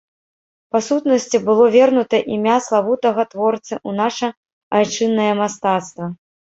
[0.75, 4.27] Па сутнасці, было вернута імя славутага творцы ў наша
[4.83, 6.15] айчыннае мастацтва.